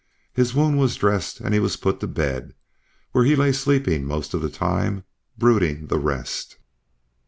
[0.33, 2.55] His wound was dressed and he was put to bed,
[3.11, 5.03] where he lay sleeping most of the time,
[5.37, 6.57] brooding the rest.